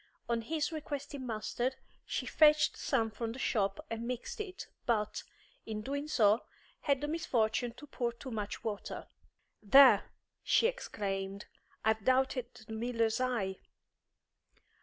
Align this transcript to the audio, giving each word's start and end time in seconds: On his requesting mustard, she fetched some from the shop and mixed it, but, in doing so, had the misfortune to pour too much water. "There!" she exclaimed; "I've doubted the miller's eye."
On 0.27 0.41
his 0.41 0.71
requesting 0.71 1.27
mustard, 1.27 1.75
she 2.07 2.25
fetched 2.25 2.75
some 2.75 3.11
from 3.11 3.33
the 3.33 3.37
shop 3.37 3.85
and 3.87 4.07
mixed 4.07 4.39
it, 4.41 4.65
but, 4.87 5.21
in 5.63 5.81
doing 5.83 6.07
so, 6.07 6.43
had 6.79 7.01
the 7.01 7.07
misfortune 7.07 7.73
to 7.73 7.85
pour 7.85 8.11
too 8.11 8.31
much 8.31 8.63
water. 8.63 9.05
"There!" 9.61 10.09
she 10.41 10.65
exclaimed; 10.65 11.45
"I've 11.85 12.03
doubted 12.03 12.47
the 12.65 12.73
miller's 12.73 13.19
eye." 13.21 13.57